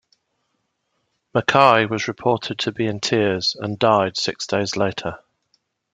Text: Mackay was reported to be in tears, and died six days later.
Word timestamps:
Mackay 1.35 1.85
was 1.85 2.07
reported 2.07 2.57
to 2.57 2.71
be 2.71 2.87
in 2.87 2.99
tears, 3.01 3.55
and 3.55 3.77
died 3.77 4.17
six 4.17 4.47
days 4.47 4.75
later. 4.75 5.19